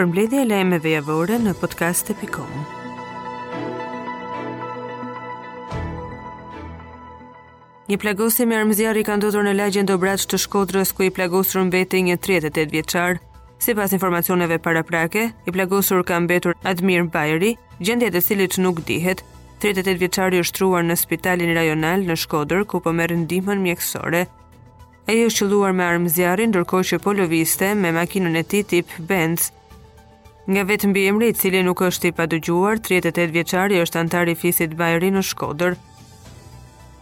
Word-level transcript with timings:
për 0.00 0.06
mbledhje 0.08 0.38
e 0.48 0.90
javore 0.92 1.36
në 1.44 1.52
podcast 1.60 2.08
e 2.10 2.14
pikon. 2.16 2.48
Një 7.90 7.98
plagosi 8.00 8.46
me 8.48 8.56
armëzjar 8.56 8.96
i 8.96 9.02
ka 9.04 9.18
ndodhur 9.20 9.44
në 9.44 9.52
lagjën 9.58 9.84
do 9.84 9.98
të 10.00 10.38
shkodrës 10.40 10.92
ku 10.96 11.02
i 11.02 11.10
plagosur 11.10 11.60
në 11.66 11.84
një 12.06 12.16
38 12.16 12.70
vjeqarë, 12.72 13.18
Si 13.58 13.74
pas 13.74 13.92
informacioneve 13.92 14.58
para 14.58 14.82
prake, 14.82 15.32
i 15.46 15.52
plagosur 15.52 16.02
ka 16.02 16.20
mbetur 16.20 16.54
Admir 16.64 17.02
Bajri, 17.04 17.56
gjendja 17.78 18.08
e 18.14 18.20
cilit 18.20 18.56
nuk 18.56 18.80
dihet, 18.86 19.22
38 19.60 19.98
vjeçari 20.00 20.38
është 20.40 20.54
truar 20.56 20.80
në 20.82 20.96
spitalin 20.96 21.52
rajonal 21.54 22.00
në 22.08 22.16
Shkodër, 22.16 22.64
ku 22.64 22.80
po 22.80 22.88
merë 22.92 23.18
ndihmën 23.26 23.60
mjekësore. 23.60 24.24
E 25.06 25.12
i 25.12 25.26
është 25.26 25.44
qëlluar 25.44 25.72
me 25.76 25.84
armëzjarin, 25.84 26.48
ndërkohë 26.48 26.88
që 26.92 26.98
po 26.98 27.10
poloviste 27.10 27.74
me 27.76 27.92
makinën 27.92 28.36
e 28.36 28.42
ti 28.48 28.62
tip 28.62 28.88
Benz, 28.98 29.50
Nga 30.48 30.62
vetë 30.68 30.88
mbi 30.88 31.02
emri 31.10 31.26
i 31.30 31.34
cili 31.36 31.60
nuk 31.62 31.82
është 31.84 32.08
i 32.10 32.14
padugjuar, 32.16 32.80
38 32.80 33.28
vjeqari 33.34 33.80
është 33.84 34.00
antar 34.00 34.30
i 34.30 34.34
fisit 34.34 34.72
Bajri 34.76 35.10
në 35.12 35.22
Shkoder. 35.26 35.76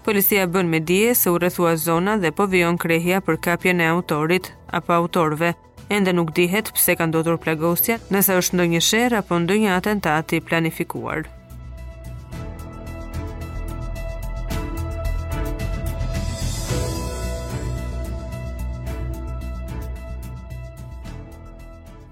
Policia 0.04 0.46
bën 0.48 0.66
me 0.66 0.80
dije 0.80 1.14
se 1.14 1.30
u 1.30 1.38
rrethua 1.38 1.76
zona 1.76 2.16
dhe 2.16 2.32
po 2.32 2.46
vion 2.46 2.78
krehja 2.78 3.20
për 3.20 3.38
kapjen 3.46 3.80
e 3.80 3.88
autorit 3.92 4.50
apo 4.70 4.92
autorve. 4.92 5.52
Ende 5.88 6.12
nuk 6.12 6.34
dihet 6.36 6.70
pse 6.74 6.96
ka 7.00 7.06
ndotur 7.08 7.38
plagosja, 7.40 7.96
nëse 8.12 8.36
është 8.40 8.58
ndonjë 8.58 8.82
sherr 8.88 9.18
apo 9.22 9.38
ndonjë 9.40 9.74
atentat 9.76 10.32
i 10.36 10.40
planifikuar. 10.44 11.28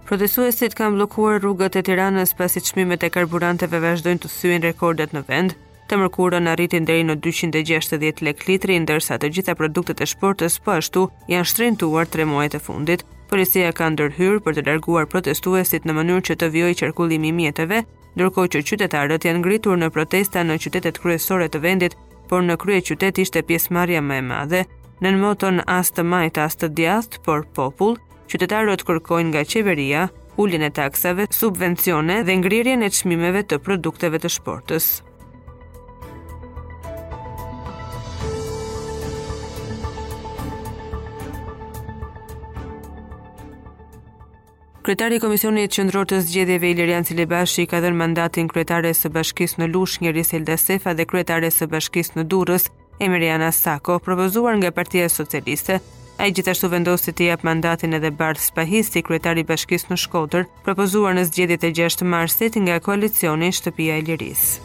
Protestuesit 0.07 0.77
kanë 0.79 0.95
bllokuar 0.95 1.41
rrugët 1.43 1.75
e 1.81 1.81
Tiranës 1.83 2.31
pasi 2.39 2.61
çmimet 2.63 3.03
e 3.03 3.09
karburanteve 3.11 3.81
vazhdojnë 3.83 4.21
të 4.23 4.29
thyen 4.31 4.63
rekordet 4.63 5.17
në 5.17 5.23
vend. 5.27 5.57
Të 5.91 5.99
mërkurën 5.99 6.47
arritin 6.53 6.87
deri 6.87 7.03
në 7.09 7.17
260 7.25 8.23
lek 8.23 8.45
litri, 8.47 8.77
ndërsa 8.85 9.17
të 9.19 9.33
gjitha 9.35 9.57
produktet 9.59 10.03
e 10.03 10.07
shportës 10.07 10.61
po 10.63 10.77
ashtu 10.79 11.03
janë 11.31 11.49
shtrejnëtuar 11.53 12.07
tre 12.15 12.27
muajt 12.31 12.55
e 12.55 12.63
fundit. 12.63 13.03
Policia 13.33 13.73
ka 13.75 13.89
ndërhyr 13.97 14.39
për 14.47 14.61
të 14.61 14.67
larguar 14.71 15.11
protestuesit 15.11 15.83
në 15.91 15.97
mënyrë 15.99 16.25
që 16.31 16.39
të 16.45 16.53
vijojë 16.55 16.79
qarkullimi 16.85 17.33
i 17.33 17.37
mjeteve, 17.41 17.83
ndërkohë 18.15 18.53
që 18.55 18.65
qytetarët 18.71 19.27
janë 19.27 19.43
ngritur 19.43 19.75
në 19.83 19.91
protesta 19.99 20.47
në 20.47 20.61
qytetet 20.65 21.03
kryesore 21.03 21.51
të 21.51 21.59
vendit, 21.67 21.99
por 22.31 22.47
në 22.47 22.61
krye 22.63 22.83
qytet 22.93 23.19
ishte 23.27 23.43
pjesëmarrja 23.51 24.07
më 24.07 24.21
e 24.23 24.29
madhe, 24.31 24.63
nën 25.03 25.19
moton 25.19 25.65
as 25.67 25.91
të 25.91 26.07
majt 26.15 26.39
as 26.47 26.55
të 26.63 26.71
djathtë, 26.79 27.25
por 27.27 27.43
popull 27.59 27.99
qytetarët 28.31 28.83
kërkojnë 28.89 29.33
nga 29.35 29.43
qeveria 29.47 30.07
ulljen 30.37 30.65
e 30.67 30.71
taksave, 30.75 31.27
subvencione 31.33 32.21
dhe 32.27 32.35
ngrirjen 32.43 32.83
e 32.87 32.91
çmimeve 32.93 33.45
të 33.49 33.59
produkteve 33.65 34.19
të 34.21 34.31
shportës. 34.37 34.87
Kryetari 44.87 45.17
i 45.17 45.23
Komisionit 45.23 45.73
Qendror 45.75 46.07
të 46.07 46.21
Zgjedhjeve 46.23 46.69
Ilirian 46.71 47.03
Cilebashi 47.09 47.65
ka 47.67 47.81
dhënë 47.83 47.99
mandatin 47.99 48.47
kryetares 48.53 49.01
së 49.03 49.11
Bashkisë 49.17 49.65
në 49.65 49.73
Lushnjë 49.73 50.07
Njeris 50.13 50.31
Elda 50.37 50.55
Sefa 50.63 50.95
dhe 50.95 51.09
kryetares 51.11 51.59
së 51.59 51.67
Bashkisë 51.73 52.21
në 52.21 52.29
Durrës 52.31 52.69
Emeriana 53.03 53.49
Sako, 53.53 53.99
propozuar 54.05 54.55
nga 54.63 54.71
Partia 54.71 55.09
Socialiste, 55.11 55.81
A 56.19 56.27
i 56.27 56.33
gjithashtu 56.33 56.69
vendosti 56.73 57.13
të 57.13 57.27
jap 57.31 57.43
mandatin 57.45 57.93
edhe 57.99 58.09
Bart 58.11 58.41
Spahis, 58.41 58.89
sekretari 58.89 59.43
i 59.45 59.49
Bashkisë 59.49 59.91
në 59.93 59.99
Shkodër, 60.01 60.47
propozuar 60.65 61.13
në 61.17 61.27
zgjedhjet 61.29 61.67
e 61.69 61.73
6 61.81 62.07
Marsit 62.15 62.57
nga 62.57 62.79
koalicioni 62.81 63.51
Shtëpia 63.53 63.99
e 64.01 64.05
Lirisë. 64.07 64.65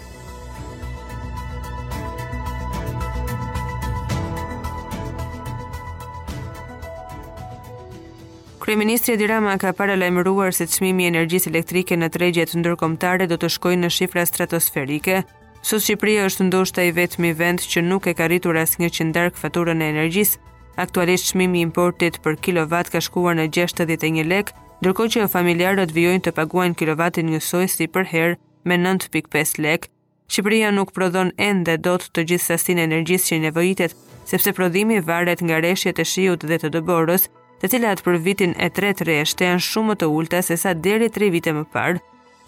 Kryeministri 8.62 9.16
Edi 9.18 9.26
Rama 9.28 9.58
ka 9.60 9.74
para 9.76 9.98
lajmëruar 10.00 10.54
se 10.56 10.64
çmimi 10.72 11.04
i 11.04 11.10
energjisë 11.12 11.50
elektrike 11.52 11.96
në 12.00 12.08
tregjet 12.16 12.54
ndërkombëtare 12.62 13.28
do 13.28 13.36
të 13.42 13.50
shkojë 13.58 13.80
në 13.84 13.90
shifra 13.98 14.24
stratosferike. 14.30 15.24
Sot 15.66 15.84
Shqipëria 15.84 16.30
është 16.32 16.48
ndoshta 16.48 16.86
i 16.88 16.94
vetmi 16.96 17.34
vend 17.44 17.60
që 17.68 17.84
nuk 17.92 18.08
e 18.08 18.14
ka 18.22 18.30
rritur 18.32 18.60
asnjë 18.64 18.92
qendër 19.00 19.34
faturën 19.42 19.82
e 19.84 19.90
energjisë, 19.96 20.38
Aktualisht 20.76 21.28
shmimi 21.32 21.60
i 21.60 21.66
importit 21.66 22.18
për 22.24 22.38
kilovat 22.42 22.88
ka 22.92 23.02
shkuar 23.04 23.36
në 23.36 23.50
61 23.52 24.24
lek, 24.28 24.52
ndërkohë 24.82 25.12
që 25.16 25.26
familjarët 25.34 25.92
vijojnë 25.94 26.22
të 26.28 26.34
paguajnë 26.38 26.78
kilovatin 26.80 27.28
njësoj 27.34 27.66
si 27.74 27.88
për 27.92 28.08
herë 28.14 28.38
me 28.72 28.78
9.5 28.80 29.60
lek. 29.66 29.90
Shqipëria 30.32 30.70
nuk 30.72 30.94
prodhon 30.96 31.34
ende 31.44 31.76
dot 31.78 32.06
të 32.16 32.24
gjithë 32.32 32.46
sasinë 32.54 32.86
energjisë 32.88 33.34
që 33.34 33.40
nevojitet, 33.50 33.96
sepse 34.32 34.54
prodhimi 34.56 35.02
varet 35.04 35.44
nga 35.44 35.60
reshjet 35.60 36.00
e 36.00 36.06
shiut 36.08 36.46
dhe 36.48 36.58
të 36.64 36.72
dëborës, 36.78 37.28
të 37.62 37.72
cilat 37.74 38.00
për 38.06 38.18
vitin 38.26 38.56
e 38.58 38.70
tret 38.72 39.02
reshte 39.12 39.46
janë 39.50 39.66
shumë 39.68 39.98
të 40.00 40.08
ulta 40.08 40.40
se 40.42 40.56
sa 40.58 40.72
deri 40.74 41.12
3 41.18 41.30
vite 41.36 41.52
më 41.52 41.66
parë. 41.76 42.00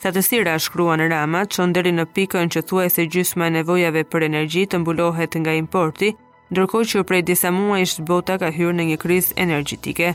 Thatësira 0.04 0.56
shkruan 0.60 1.04
Rama, 1.12 1.44
që 1.46 1.70
deri 1.76 1.92
në 2.00 2.06
pikën 2.16 2.50
që 2.56 2.64
thuaj 2.72 2.90
se 2.98 3.06
gjysma 3.08 3.50
nevojave 3.60 4.04
për 4.08 4.26
energji 4.32 4.66
të 4.72 4.80
mbulohet 4.82 5.36
nga 5.44 5.54
importi, 5.60 6.12
ndërkohë 6.53 6.88
që 6.94 7.02
prej 7.09 7.22
disa 7.25 7.50
muajsh 7.53 7.97
bota 8.06 8.36
ka 8.38 8.52
hyrë 8.53 8.75
në 8.78 8.86
një 8.91 8.97
krizë 9.02 9.36
energjetike. 9.46 10.12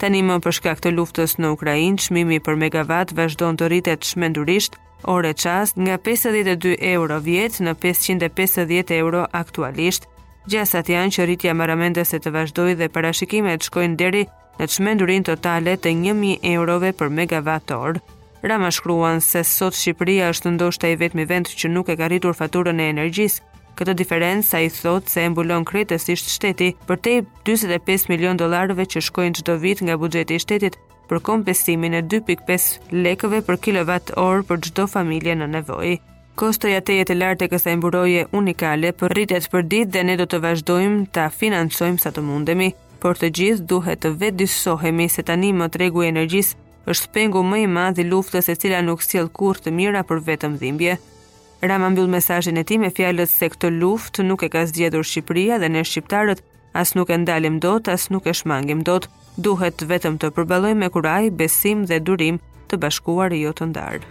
Tani 0.00 0.22
më 0.26 0.38
për 0.44 0.56
shkak 0.58 0.80
të 0.82 0.92
luftës 0.96 1.36
në 1.38 1.50
Ukrainë, 1.54 1.98
çmimi 2.06 2.38
për 2.42 2.56
megavat 2.62 3.12
vazhdon 3.18 3.58
të 3.60 3.68
rritet 3.70 4.08
shmendurisht, 4.08 4.78
orë 5.12 5.34
ças 5.44 5.74
nga 5.78 5.98
52 6.08 6.72
euro 6.94 7.18
vjet 7.26 7.60
në 7.62 7.76
550 7.84 8.94
euro 8.96 9.26
aktualisht. 9.42 10.08
Gjasat 10.50 10.88
janë 10.90 11.12
që 11.14 11.26
rritja 11.28 11.52
maramendës 11.54 12.16
e 12.16 12.18
të 12.24 12.32
vazhdoj 12.36 12.72
dhe 12.80 12.88
parashikimet 12.90 13.62
shkojnë 13.68 13.98
deri 14.00 14.24
në 14.58 14.64
të 14.66 14.74
shmendurin 14.74 15.22
totale 15.28 15.76
të 15.78 15.92
1.000 16.00 16.40
eurove 16.56 16.90
për 16.98 17.14
orë. 17.76 18.02
Rama 18.42 18.70
shkruan 18.74 19.20
se 19.22 19.44
sot 19.46 19.70
Shqipëria 19.78 20.32
është 20.32 20.50
ndoshta 20.56 20.88
i 20.90 20.96
vetmi 20.98 21.24
vend 21.30 21.46
që 21.46 21.68
nuk 21.70 21.88
e 21.88 21.94
ka 22.00 22.08
rritur 22.10 22.34
faturën 22.34 22.80
e 22.82 22.88
energjisë 22.90 23.51
Këtë 23.78 23.92
diferencë 23.98 24.44
sa 24.52 24.58
i 24.60 24.68
thot 24.68 25.08
se 25.08 25.22
e 25.24 25.28
mbulon 25.32 25.64
kretësisht 25.64 26.28
shteti 26.28 26.66
për 26.88 26.98
te 27.06 27.12
25 27.48 28.08
milion 28.12 28.36
dolarëve 28.40 28.84
që 28.94 29.00
shkojnë 29.08 29.40
qdo 29.40 29.54
vit 29.62 29.80
nga 29.86 29.94
bugjeti 30.00 30.36
i 30.36 30.42
shtetit 30.42 30.76
për 31.08 31.22
kompestimin 31.28 31.96
e 31.96 32.02
2.5 32.14 32.92
lekëve 33.06 33.40
për 33.46 33.60
kilovat 33.64 34.12
orë 34.20 34.44
për 34.50 34.60
qdo 34.66 34.84
familje 34.94 35.36
në 35.40 35.48
nevoj. 35.54 35.94
Kostoja 36.40 36.80
të 36.84 36.98
jetë 36.98 37.16
lartë 37.22 37.46
e 37.48 37.52
kësa 37.54 37.74
imburoje 37.76 38.26
unikale 38.38 38.92
për 38.96 39.16
rritet 39.16 39.48
për 39.52 39.64
dit 39.72 39.90
dhe 39.94 40.04
ne 40.04 40.16
do 40.20 40.28
të 40.28 40.40
vazhdojmë 40.44 41.02
ta 41.16 41.26
financojmë 41.28 42.00
sa 42.04 42.12
të 42.12 42.24
mundemi, 42.28 42.70
por 43.02 43.20
të 43.20 43.32
gjithë 43.40 43.66
duhet 43.72 44.04
të 44.04 44.12
vetë 44.20 44.40
disohemi 44.44 45.08
se 45.16 45.24
tani 45.32 45.52
më 45.62 45.70
regu 45.80 46.04
e 46.04 46.12
energjisë 46.12 46.60
është 46.92 47.12
pengu 47.16 47.44
më 47.46 47.62
i 47.62 47.66
madhi 47.78 48.04
luftës 48.12 48.48
e 48.52 48.56
cila 48.60 48.84
nuk 48.84 49.04
sjell 49.04 49.32
kurrë 49.38 49.66
të 49.68 49.74
mira 49.80 50.04
për 50.04 50.22
vetëm 50.28 50.56
dhimbje. 50.64 50.96
Rama 51.68 51.90
mbyll 51.90 52.08
mesazhin 52.08 52.56
e 52.56 52.64
tij 52.66 52.78
me 52.82 52.88
fjalët 52.90 53.30
se 53.30 53.46
këtë 53.52 53.68
luftë 53.80 54.24
nuk 54.26 54.42
e 54.42 54.48
ka 54.50 54.64
zgjedhur 54.66 55.06
Shqipëria 55.06 55.60
dhe 55.62 55.68
ne 55.70 55.84
shqiptarët 55.86 56.40
as 56.80 56.90
nuk 56.98 57.10
e 57.10 57.16
ndalim 57.22 57.60
dot, 57.62 57.86
as 57.92 58.08
nuk 58.10 58.26
e 58.26 58.34
shmangim 58.34 58.80
dot. 58.88 59.06
Duhet 59.46 59.84
vetëm 59.90 60.16
të 60.18 60.32
përballojmë 60.34 60.80
me 60.82 60.88
kuraj, 60.94 61.28
besim 61.38 61.84
dhe 61.86 62.00
durim 62.02 62.40
të 62.68 62.80
bashkuar 62.82 63.30
jo 63.42 63.52
të 63.60 63.70
ndarë. 63.70 64.02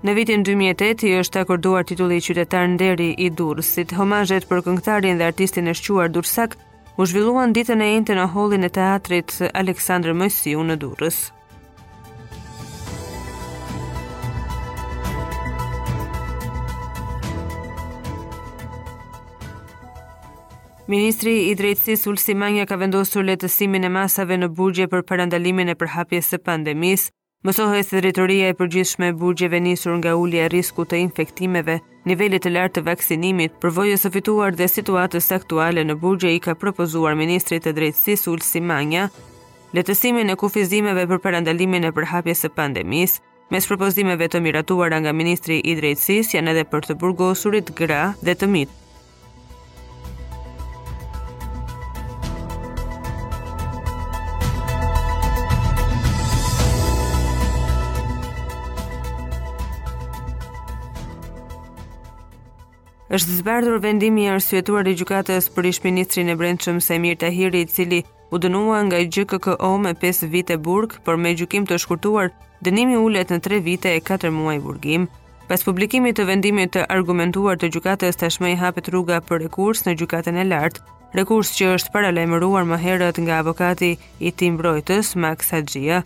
Në 0.04 0.16
vitin 0.18 0.42
2008 0.48 1.06
i 1.06 1.12
është 1.22 1.44
akorduar 1.46 1.86
titulli 1.86 2.18
qytetar 2.26 2.66
nderi 2.74 3.12
i 3.14 3.30
Durrësit. 3.30 3.94
Homazhet 3.94 4.50
për 4.50 4.64
këngëtarin 4.66 5.22
dhe 5.22 5.30
artistin 5.30 5.70
e 5.70 5.78
shquar 5.78 6.10
Durrsak 6.10 6.58
u 6.98 7.06
zhvilluan 7.06 7.54
ditën 7.54 7.80
e 7.86 7.92
njëjtë 7.94 8.18
në 8.20 8.26
hollin 8.34 8.66
e 8.68 8.74
teatrit 8.80 9.38
Aleksandr 9.54 10.18
Mojsiu 10.18 10.66
në 10.66 10.82
Durrës. 10.82 11.28
Ministri 20.92 21.48
i 21.48 21.54
Drejtësisë 21.56 22.10
Ulsi 22.12 22.34
Manja 22.36 22.66
ka 22.68 22.76
vendosur 22.76 23.24
lehtësimin 23.24 23.88
e 23.88 23.92
masave 23.92 24.36
në 24.36 24.50
burgje 24.58 24.88
për 24.92 25.06
parandalimin 25.08 25.70
e 25.72 25.76
përhapjes 25.80 26.32
së 26.34 26.40
pandemisë. 26.44 27.06
Mësohet 27.48 27.88
se 27.88 28.02
drejtoria 28.04 28.50
e 28.52 28.56
përgjithshme 28.60 29.08
e 29.12 29.14
burgjeve 29.16 29.62
nisur 29.64 29.96
nga 30.02 30.16
ulja 30.20 30.46
e 30.46 30.50
riskut 30.52 30.92
të 30.92 31.00
infektimeve, 31.06 31.78
niveli 32.08 32.40
i 32.44 32.52
lartë 32.52 32.80
të 32.82 32.86
vaksinimit, 32.90 33.56
përvojës 33.64 34.04
së 34.06 34.12
fituar 34.18 34.56
dhe 34.60 34.68
situatës 34.68 35.32
aktuale 35.38 35.84
në 35.88 35.96
burgje 36.04 36.36
i 36.36 36.44
ka 36.44 36.56
propozuar 36.60 37.16
ministrit 37.16 37.64
të 37.64 37.72
Drejtësisë 37.80 38.30
Ulsi 38.34 38.60
Manja 38.62 39.08
lehtësimin 39.74 40.30
e 40.30 40.36
kufizimeve 40.36 41.08
për 41.08 41.24
parandalimin 41.24 41.84
e 41.90 41.96
përhapjes 41.96 42.44
së 42.44 42.52
pandemisë. 42.60 43.22
Mes 43.56 43.68
propozimeve 43.72 44.28
të 44.28 44.40
miratuara 44.44 45.00
nga 45.00 45.16
ministri 45.16 45.62
i 45.64 45.80
Drejtësisë 45.80 46.40
janë 46.42 46.52
edhe 46.58 46.68
për 46.76 46.90
të 46.92 47.00
burgosurit 47.06 47.72
gra 47.80 48.10
dhe 48.22 48.36
të 48.36 48.52
mitë. 48.58 48.83
është 63.14 63.36
zbardhur 63.40 63.78
vendimi 63.82 64.24
i 64.26 64.30
arsyetuar 64.34 64.88
i 64.90 64.96
gjykatës 64.98 65.48
për 65.56 65.68
ish-ministrin 65.72 66.32
e 66.34 66.36
Brendshëm 66.40 66.80
Semir 66.82 67.18
Tahiri, 67.24 67.60
i 67.62 67.68
cili 67.74 68.00
u 68.34 68.40
dënua 68.42 68.80
nga 68.88 69.02
GJKKO 69.06 69.70
me 69.84 69.92
5 70.04 70.22
vite 70.32 70.58
burg, 70.68 70.96
por 71.06 71.20
me 71.22 71.36
gjykim 71.38 71.68
të 71.70 71.78
shkurtuar, 71.84 72.32
dënimi 72.66 72.98
ulet 72.98 73.30
në 73.30 73.38
3 73.50 73.60
vite 73.68 73.94
e 73.94 74.00
4 74.10 74.32
muaj 74.40 74.56
burgim. 74.66 75.06
Pas 75.52 75.66
publikimit 75.68 76.18
të 76.18 76.26
vendimit 76.32 76.74
të 76.74 76.88
argumentuar 76.98 77.62
të 77.62 77.70
gjykatës, 77.76 78.18
tashmë 78.24 78.56
i 78.56 78.58
hapet 78.64 78.90
rruga 78.96 79.22
për 79.30 79.46
rekurs 79.46 79.86
në 79.86 79.94
gjykatën 80.02 80.42
e 80.42 80.48
lartë, 80.50 80.84
rekurs 81.22 81.54
që 81.60 81.70
është 81.76 81.94
paralajmëruar 81.94 82.66
më 82.74 82.82
herët 82.88 83.22
nga 83.28 83.44
avokati 83.46 83.94
i 84.20 84.34
tim 84.42 84.58
mbrojtës 84.58 85.14
Max 85.26 85.54
Hadjia. 85.54 86.02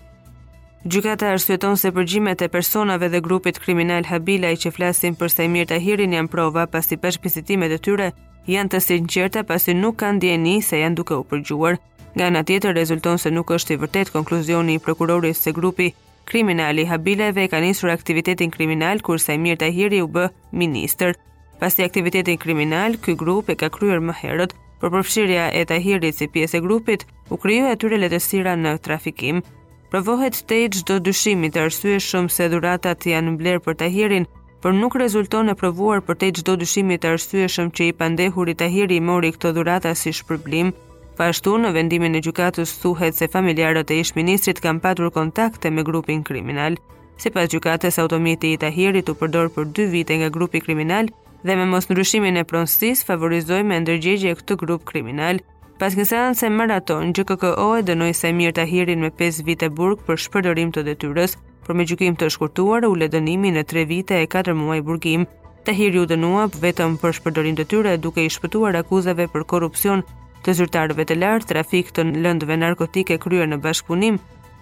Gjykata 0.88 1.28
arsyeton 1.36 1.74
se 1.78 1.90
përgjimet 1.92 2.40
e 2.42 2.48
personave 2.52 3.10
dhe 3.12 3.20
grupit 3.24 3.58
kriminal 3.60 4.06
Habilaj 4.08 4.54
që 4.64 4.70
flasin 4.76 5.16
për 5.20 5.32
Sejmir 5.34 5.66
Tahirin 5.68 6.14
janë 6.16 6.30
prova 6.32 6.64
pasi 6.72 6.96
pesh 7.02 7.18
bisedimet 7.24 7.74
e 7.76 7.80
tyre 7.88 8.06
janë 8.48 8.72
të 8.74 8.80
sinqerta 8.86 9.44
pasi 9.50 9.76
nuk 9.76 9.98
kanë 10.00 10.22
djeni 10.24 10.54
se 10.64 10.80
janë 10.80 10.96
duke 11.02 11.18
u 11.20 11.26
përgjuar. 11.32 11.76
Nga 12.16 12.30
ana 12.30 12.44
tjetër 12.48 12.76
rezulton 12.80 13.20
se 13.20 13.32
nuk 13.36 13.52
është 13.58 13.74
i 13.76 13.80
vërtet 13.84 14.14
konkluzioni 14.16 14.78
i 14.78 14.84
prokurorit 14.88 15.36
se 15.36 15.52
grupi 15.52 15.90
kriminali 16.30 16.86
Habilajve 16.88 17.50
ka 17.52 17.60
nisur 17.66 17.92
aktivitetin 17.92 18.54
kriminal 18.56 19.02
kur 19.04 19.20
Sejmir 19.20 19.58
Tahiri 19.60 20.00
u 20.06 20.08
bë 20.08 20.30
ministër. 20.56 21.18
Pasi 21.60 21.84
aktivitetin 21.84 22.38
kriminal, 22.40 22.96
ky 23.04 23.18
grup 23.20 23.50
e 23.52 23.60
ka 23.60 23.68
kryer 23.70 24.00
më 24.00 24.16
herët, 24.24 24.56
për 24.80 24.94
përfshirja 24.96 25.52
e 25.52 25.66
Tahirit 25.68 26.16
si 26.16 26.32
pjesë 26.32 26.62
e 26.62 26.68
grupit 26.68 27.04
u 27.30 27.36
krijoi 27.38 27.76
atyre 27.76 28.00
letësira 28.06 28.56
në 28.56 28.78
trafikim 28.88 29.44
provohet 29.92 30.42
të 30.48 30.58
i 30.64 30.70
gjdo 30.74 30.98
dyshimi 31.04 31.48
të 31.54 31.62
arsye 31.68 32.00
shumë 32.04 32.34
se 32.34 32.48
dhuratat 32.52 33.06
janë 33.12 33.34
mbler 33.38 33.62
për 33.66 33.78
tahirin, 33.82 34.26
për 34.64 34.76
nuk 34.82 34.98
rezulton 35.00 35.52
e 35.52 35.56
provuar 35.56 36.02
për 36.08 36.18
të 36.20 36.30
i 36.32 36.36
gjdo 36.40 36.58
dyshimi 36.62 36.98
të 37.00 37.14
arsye 37.16 37.48
shumë 37.54 37.74
që 37.80 37.88
i 37.92 37.96
pandehuri 38.02 38.58
tahiri 38.62 38.98
i 39.00 39.04
mori 39.10 39.32
këto 39.36 39.54
dhurata 39.60 39.94
si 39.96 40.14
shpërblim, 40.20 40.74
Pa 41.18 41.32
ashtu, 41.34 41.56
në 41.58 41.72
vendimin 41.74 42.14
e 42.14 42.20
gjukatus, 42.22 42.76
thuhet 42.78 43.16
se 43.18 43.26
familjarët 43.34 43.90
e 43.90 43.96
ish 44.04 44.12
ministrit 44.14 44.60
kam 44.62 44.78
patur 44.84 45.08
kontakte 45.16 45.72
me 45.74 45.82
grupin 45.82 46.20
kriminal. 46.22 46.76
Se 47.18 47.32
pas 47.34 47.48
gjukatës, 47.50 47.98
automiti 48.04 48.52
i 48.54 48.60
tahirit 48.62 49.10
u 49.10 49.16
përdor 49.18 49.50
për 49.56 49.72
dy 49.74 49.88
vite 49.96 50.14
nga 50.20 50.30
grupi 50.36 50.62
kriminal 50.62 51.10
dhe 51.42 51.56
me 51.58 51.66
mos 51.72 51.90
nërëshimin 51.90 52.38
e 52.38 52.44
pronsis 52.46 53.02
favorizoj 53.10 53.64
me 53.66 53.80
ndërgjegje 53.82 54.36
këtë 54.44 54.60
grup 54.62 54.86
kriminal, 54.92 55.42
Pas 55.78 55.94
një 55.94 56.04
seance 56.10 56.48
maraton, 56.50 57.12
GKKO 57.14 57.66
e 57.78 57.84
dënoi 57.86 58.10
Samir 58.18 58.50
Tahirin 58.58 59.04
me 59.04 59.12
5 59.20 59.44
vite 59.46 59.68
burg 59.70 60.00
për 60.08 60.18
shpërdorim 60.24 60.72
të 60.74 60.82
detyrës, 60.88 61.36
por 61.68 61.78
me 61.78 61.86
gjykim 61.86 62.16
të 62.18 62.32
shkurtuar 62.34 62.88
u 62.88 62.96
le 62.98 63.06
dënimi 63.14 63.52
në 63.54 63.62
3 63.70 63.84
vite 63.92 64.18
e 64.18 64.26
4 64.26 64.56
muaj 64.58 64.80
burgim. 64.88 65.28
Tahiri 65.70 66.02
u 66.02 66.08
dënua 66.10 66.48
vetëm 66.64 66.96
për 67.02 67.14
shpërdorim 67.20 67.60
të 67.60 67.68
detyrës 67.68 68.02
duke 68.02 68.26
i 68.26 68.34
shpëtuar 68.34 68.80
akuzave 68.82 69.28
për 69.36 69.46
korrupsion 69.54 70.02
të 70.42 70.58
zyrtarëve 70.58 71.06
të 71.06 71.20
lartë, 71.22 71.50
trafik 71.54 71.94
të 71.94 72.08
lëndëve 72.26 72.58
narkotike 72.64 73.20
kryer 73.22 73.46
në 73.52 73.62
bashkëpunim 73.68 74.18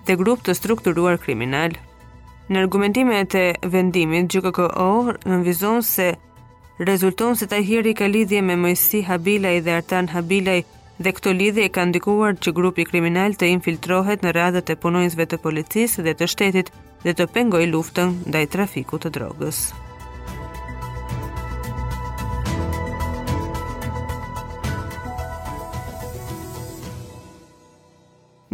dhe 0.08 0.20
grup 0.20 0.44
të 0.44 0.52
strukturuar 0.60 1.16
kriminal. 1.24 1.80
Në 2.52 2.60
argumentimet 2.66 3.36
e 3.36 3.46
vendimit, 3.72 4.28
GKKO 4.36 4.92
nënvizon 5.24 5.80
se 5.94 6.12
rezulton 6.84 7.40
se 7.40 7.48
Tahiri 7.48 7.96
ka 7.96 8.04
lidhje 8.12 8.42
me 8.44 8.60
Mojsi 8.68 9.06
Habilaj 9.08 9.62
dhe 9.64 9.80
Artan 9.80 10.12
Habilaj, 10.12 10.66
dhe 11.04 11.12
këtë 11.12 11.32
lidhje 11.36 11.66
e 11.68 11.72
ka 11.76 11.84
ndikuar 11.90 12.38
që 12.40 12.54
grupi 12.56 12.86
kriminal 12.88 13.36
të 13.36 13.50
infiltrohet 13.58 14.22
në 14.24 14.32
radhët 14.38 14.70
e 14.76 14.80
punojnësve 14.80 15.26
të 15.32 15.40
policisë 15.44 16.06
dhe 16.06 16.14
të 16.22 16.30
shtetit 16.32 16.70
dhe 17.04 17.14
të 17.14 17.28
pengoj 17.36 17.66
luftën 17.72 18.14
dhe 18.32 18.46
i 18.46 18.52
trafiku 18.56 19.00
të 19.02 19.12
drogës. 19.18 19.66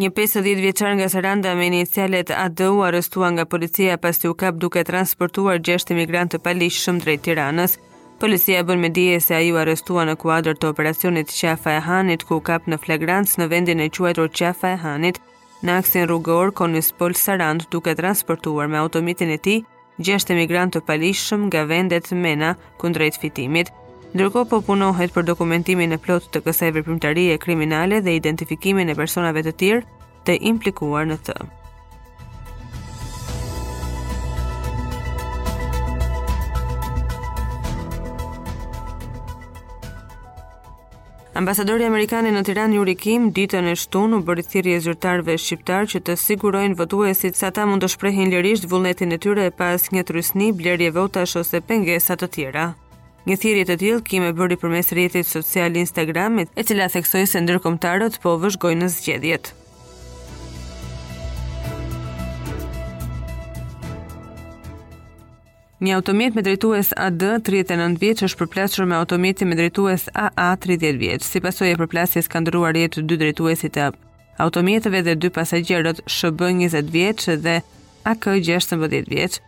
Një 0.02 0.08
50 0.18 0.48
vjeçar 0.58 0.96
nga 0.98 1.08
Saranda 1.14 1.52
me 1.56 1.68
inicialet 1.70 2.32
AD 2.34 2.64
u 2.72 2.80
arrestua 2.82 3.30
nga 3.36 3.46
policia 3.46 3.98
pasi 4.02 4.26
u 4.26 4.34
kap 4.34 4.56
duke 4.56 4.82
transportuar 4.88 5.60
6 5.62 5.94
emigrantë 5.94 6.40
të 6.40 6.46
paligjshëm 6.48 7.04
drejt 7.04 7.28
Tiranës. 7.28 7.76
Policia 8.22 8.60
e 8.60 8.64
bën 8.70 8.78
me 8.78 8.90
dije 8.94 9.16
se 9.20 9.34
a 9.36 9.40
ju 9.42 9.56
arestua 9.58 10.04
në 10.06 10.14
kuadrë 10.22 10.52
të 10.62 10.68
operacionit 10.70 11.32
Qefa 11.34 11.72
e 11.74 11.80
Hanit, 11.88 12.22
ku 12.30 12.38
kap 12.46 12.68
në 12.70 12.78
flagrantës 12.84 13.40
në 13.42 13.46
vendin 13.50 13.80
e 13.82 13.88
quajtur 13.96 14.28
Qefa 14.30 14.70
e 14.76 14.78
Hanit, 14.84 15.18
në 15.66 15.78
aksin 15.82 16.04
rrugor, 16.06 16.52
konis 16.60 16.92
Pol 17.00 17.16
Sarand 17.18 17.66
duke 17.74 17.96
transportuar 17.98 18.70
me 18.70 18.78
automitin 18.78 19.32
e 19.34 19.38
ti, 19.42 19.56
6 20.10 20.36
emigrantë 20.38 20.75
të 20.75 20.86
palishëm 20.92 21.48
nga 21.50 21.63
vendet 21.74 22.12
Mena 22.13 22.51
kundrejt 22.84 23.18
fitimit, 23.24 23.72
ndërko 24.13 24.44
po 24.54 24.60
punohet 24.70 25.16
për 25.18 25.25
dokumentimin 25.32 25.98
e 25.98 26.00
plot 26.06 26.28
të 26.30 26.44
kësaj 26.46 26.70
vërpimtarie 26.78 27.40
kriminale 27.48 28.04
dhe 28.06 28.13
identifikimin 28.22 28.94
e 28.94 28.98
personave 29.01 29.42
të 29.50 29.56
tjerë 29.63 30.08
të 30.30 30.38
implikuar 30.54 31.10
në 31.10 31.18
të. 31.30 31.40
Ambasadori 41.41 41.88
amerikan 41.89 42.27
në 42.29 42.41
Tiranë 42.45 42.75
Yuri 42.77 42.93
Kim 43.01 43.24
ditën 43.33 43.65
e 43.71 43.71
shtunë 43.81 44.19
u 44.19 44.24
bëri 44.27 44.43
thirrje 44.45 44.75
zyrtarëve 44.86 45.38
shqiptar 45.41 45.88
që 45.89 46.01
të 46.05 46.13
sigurojnë 46.24 46.77
votuesit 46.77 47.33
se 47.39 47.48
ata 47.48 47.63
mund 47.65 47.81
të 47.81 47.88
shprehin 47.95 48.29
lirisht 48.29 48.67
vullnetin 48.69 49.15
e 49.15 49.17
tyre 49.24 49.48
pas 49.62 49.88
një 49.93 50.03
trysni, 50.10 50.51
blerje 50.60 50.91
votash 51.00 51.39
ose 51.41 51.63
pengesa 51.71 52.13
të 52.21 52.29
tjera. 52.36 52.65
Një 53.25 53.41
thirrje 53.41 53.65
të 53.71 53.77
tillë 53.81 54.05
Kim 54.12 54.27
e 54.29 54.36
bëri 54.38 54.60
përmes 54.62 54.93
rrjetit 54.93 55.31
social 55.33 55.79
Instagramit, 55.81 56.53
e 56.53 56.62
cila 56.67 56.91
theksoi 56.93 57.25
se 57.31 57.41
ndërkombëtarët 57.41 58.21
po 58.21 58.36
vëzhgojnë 58.45 58.83
në 58.86 58.91
zgjedhjet. 59.00 59.53
Një 65.82 65.96
automjet 65.98 66.36
me 66.38 66.44
drejtues 66.46 66.92
AD 67.02 67.24
39 67.48 67.98
vjeç 68.04 68.20
është 68.28 68.38
përplasur 68.44 68.86
me 68.86 69.00
automjetin 69.02 69.50
me 69.50 69.56
drejtues 69.58 70.04
AA 70.14 70.52
30 70.64 71.00
vjeç. 71.02 71.24
Si 71.26 71.42
pasojë 71.42 71.74
e 71.74 71.80
përplasjes 71.80 72.30
ka 72.30 72.38
ndryruar 72.44 72.78
jetë 72.78 73.02
dy 73.10 73.18
drejtuesit 73.24 73.74
të 73.80 73.88
automjetëve 74.46 75.02
dhe 75.08 75.16
dy 75.18 75.32
pasagjerët 75.34 76.04
SHB 76.06 76.52
20 76.60 76.94
vjeç 76.94 77.26
dhe 77.42 77.56
AK 78.14 78.28
16 78.46 79.10
vjeç, 79.10 79.40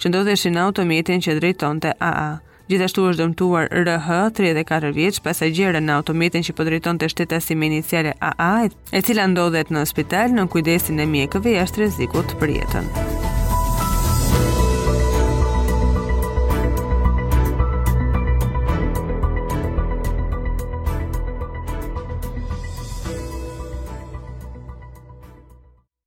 që 0.00 0.12
ndodheshin 0.14 0.56
në 0.56 0.64
automjetin 0.70 1.20
që 1.26 1.36
drejtonte 1.42 1.92
AA. 2.00 2.38
Gjithashtu 2.72 3.04
është 3.10 3.22
dëmtuar 3.26 3.68
RH 3.68 4.08
34 4.40 4.96
vjeç, 4.96 5.20
pasagjerë 5.28 5.84
në 5.84 5.98
automjetin 6.00 6.42
që 6.42 6.54
po 6.56 6.64
drejtonte 6.66 7.08
shtetasi 7.12 7.54
me 7.54 7.68
iniciale 7.68 8.16
AA, 8.24 8.70
e 8.96 9.04
cila 9.04 9.28
ndodhet 9.28 9.68
në 9.76 9.84
spital 9.92 10.32
në 10.40 10.48
kujdesin 10.56 11.04
e 11.04 11.10
mjekëve 11.16 11.58
jashtë 11.60 11.84
rrezikut 11.84 12.36
për 12.40 12.56
jetën. 12.62 13.05